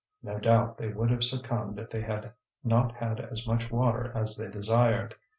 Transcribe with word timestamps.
No 0.23 0.39
doubt 0.39 0.79
they 0.79 0.87
would 0.87 1.11
have 1.11 1.23
succumbed 1.23 1.77
if 1.77 1.91
they 1.91 2.01
had 2.01 2.31
not 2.63 2.91
had 2.95 3.19
as 3.19 3.45
much 3.45 3.69
water 3.69 4.11
as 4.15 4.35
they 4.35 4.49
desired. 4.49 5.13